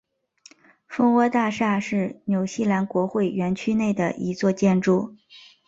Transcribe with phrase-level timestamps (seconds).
[0.87, 5.15] 蜂窝大厦是纽西兰国会园区内的一座建筑。